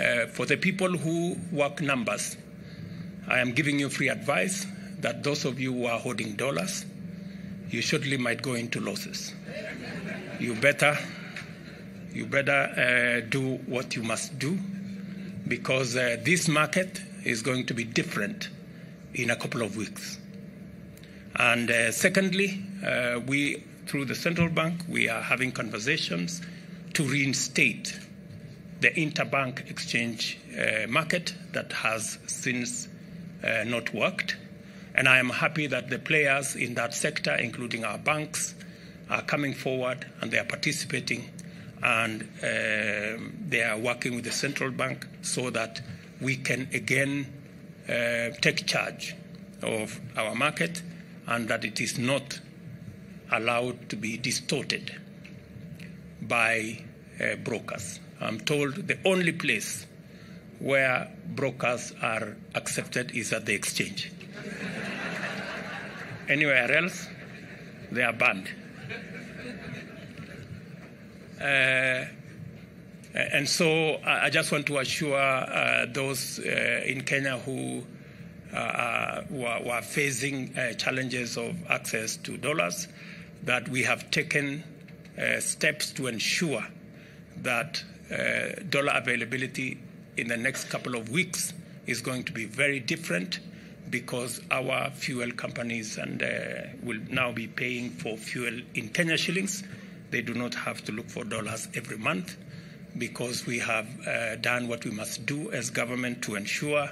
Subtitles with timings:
[0.00, 2.36] uh, for the people who work numbers,
[3.28, 4.66] I am giving you free advice
[5.00, 6.84] that those of you who are holding dollars,
[7.70, 9.34] you surely might go into losses.
[10.38, 10.96] You better,
[12.12, 14.58] you better uh, do what you must do
[15.48, 18.48] because uh, this market is going to be different
[19.14, 20.18] in a couple of weeks.
[21.36, 26.40] And uh, secondly, uh, we, through the central bank, we are having conversations
[26.94, 27.98] to reinstate
[28.80, 32.88] the interbank exchange uh, market that has since
[33.42, 34.36] uh, not worked.
[34.94, 38.54] And I am happy that the players in that sector, including our banks,
[39.10, 41.30] are coming forward and they are participating
[41.82, 45.80] and uh, they are working with the central bank so that
[46.20, 47.26] we can again
[47.88, 49.14] uh, take charge
[49.62, 50.82] of our market
[51.26, 52.40] and that it is not
[53.30, 54.94] allowed to be distorted
[56.22, 56.82] by
[57.20, 58.00] uh, brokers.
[58.20, 59.86] I'm told the only place
[60.58, 64.10] where brokers are accepted is at the exchange.
[66.28, 67.08] Anywhere else,
[67.92, 68.48] they are banned.
[71.40, 72.06] Uh,
[73.14, 77.82] and so I just want to assure uh, those uh, in Kenya who,
[78.52, 82.88] uh, who are, who, are, facing uh, challenges of access to dollars
[83.44, 84.64] that we have taken
[85.18, 86.66] uh, steps to ensure
[87.46, 87.82] that
[88.70, 89.78] dollar availability
[90.16, 91.52] in the next couple of weeks
[91.86, 93.40] is going to be very different
[93.90, 96.20] because our fuel companies and
[96.82, 99.62] will now be paying for fuel in Kenya shillings.
[100.10, 102.36] They do not have to look for dollars every month
[102.98, 106.88] because we have uh, done what we must do as government to ensure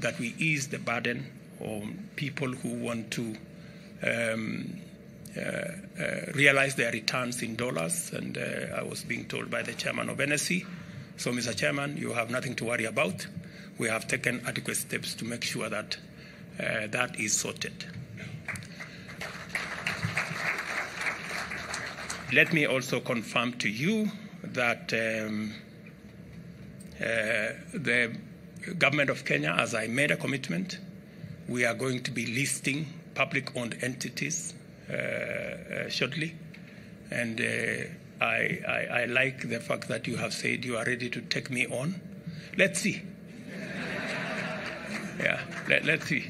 [0.00, 1.26] that we ease the burden
[1.60, 3.36] on people who want to um,
[4.02, 4.95] uh, uh,
[6.34, 8.12] realize their returns in dollars.
[8.12, 10.66] And uh, I was being told by the chairman of NSE,
[11.16, 11.56] so Mr.
[11.56, 13.26] Chairman, you have nothing to worry about.
[13.78, 15.96] We have taken adequate steps to make sure that
[16.58, 17.84] uh, that is sorted.
[22.32, 24.10] Let me also confirm to you
[24.42, 25.54] that um,
[27.00, 27.04] uh,
[27.72, 28.16] the
[28.78, 30.78] government of Kenya, as I made a commitment,
[31.48, 34.55] we are going to be listing public owned entities uh, uh,
[35.88, 36.34] shortly.
[37.10, 41.08] And uh, I, I, I, like the fact that you have said you are ready
[41.10, 42.00] to take me on.
[42.56, 43.02] Let's see.
[45.20, 46.26] yeah, let, us see.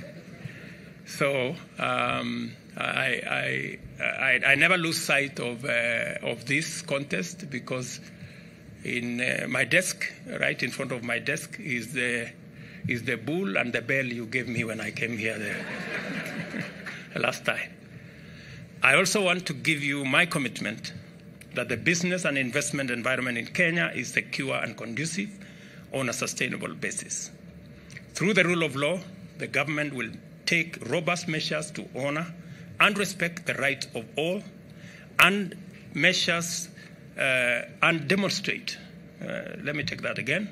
[1.06, 8.00] So um, I, I, I, I, never lose sight of, uh, of this contest because
[8.84, 12.28] in uh, my desk, right in front of my desk, is the,
[12.88, 15.38] is the bull and the bell you gave me when I came here
[17.14, 17.75] the last time.
[18.86, 20.92] I also want to give you my commitment
[21.56, 25.28] that the business and investment environment in Kenya is secure and conducive
[25.92, 27.32] on a sustainable basis.
[28.14, 29.00] Through the rule of law,
[29.38, 30.10] the government will
[30.46, 32.32] take robust measures to honor
[32.78, 34.40] and respect the rights of all
[35.18, 35.56] and
[35.92, 36.68] measures
[37.18, 38.78] uh, and demonstrate.
[39.20, 40.48] Uh, let me take that again.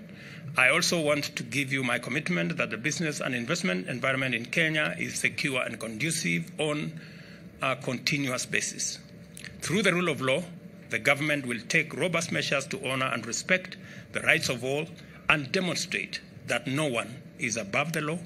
[0.57, 4.47] I also want to give you my commitment that the business and investment environment in
[4.47, 6.99] Kenya is secure and conducive on
[7.65, 8.99] a continuous basis.
[9.63, 10.43] Through the rule of law,
[10.91, 13.79] the government will take robust measures to honor and respect
[14.13, 14.87] the rights of all
[15.31, 18.19] and demonstrate that no one is above the law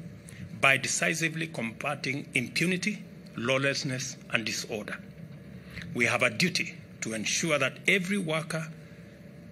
[0.61, 3.05] by decisively combating impunity,
[3.37, 4.99] lawlessness, and disorder.
[5.95, 8.67] We have a duty to ensure that every worker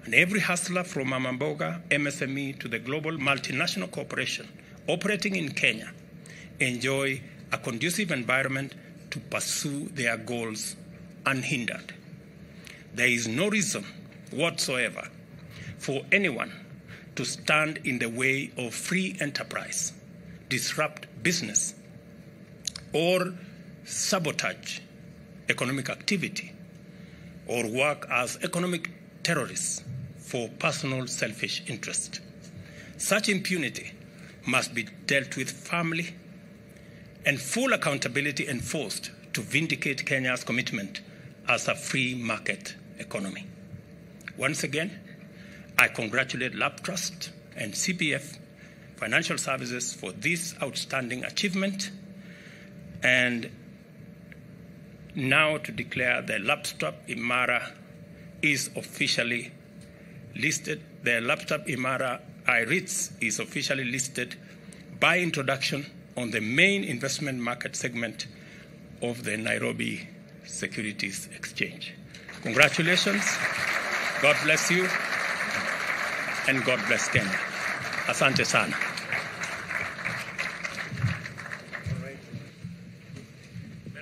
[0.05, 4.49] and every hustler from mama mboga MSME to the global multinational corporation
[4.89, 5.93] operating in Kenya
[6.59, 7.21] enjoy
[7.53, 8.75] a conducive environment
[9.17, 10.77] to pursue their goals
[11.25, 11.95] unhindered.
[12.93, 13.83] There is no reason
[14.31, 15.09] whatsoever
[15.79, 16.53] for anyone
[17.15, 19.95] to stand in the way of free enterprise,
[20.51, 21.75] disrupt business,
[22.93, 23.33] or
[23.85, 24.81] sabotage
[25.49, 26.53] economic activity,
[27.47, 28.91] or work as economic
[29.23, 29.83] terrorists
[30.19, 32.21] for personal selfish interest.
[32.99, 33.93] Such impunity
[34.47, 36.15] must be dealt with firmly
[37.27, 41.01] and full accountability enforced to vindicate Kenya's commitment
[41.49, 43.45] as a free market economy.
[44.39, 44.99] Once again,
[45.77, 48.39] I congratulate LAPTrust and CPF
[48.97, 51.91] Financial Services for this outstanding achievement
[53.03, 53.51] and
[55.15, 57.73] now to declare the LAPTrust Imara
[58.41, 59.53] is officially
[60.35, 60.81] listed.
[61.03, 64.37] The LAPTrust Imara I-REITs is officially listed
[65.01, 68.27] by introduction on the main investment market segment
[69.03, 70.09] of the Nairobi
[70.47, 71.93] Securities Exchange.
[72.43, 73.25] Congratulations.
[74.23, 74.89] God bless you.
[76.49, 77.39] And God bless Kenya.
[78.09, 78.86] Asante sana.